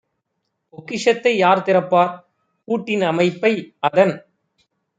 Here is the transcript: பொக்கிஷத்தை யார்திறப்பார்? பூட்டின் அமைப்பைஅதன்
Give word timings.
பொக்கிஷத்தை 0.73 1.33
யார்திறப்பார்? 1.41 2.11
பூட்டின் 2.67 3.05
அமைப்பைஅதன் 3.11 4.15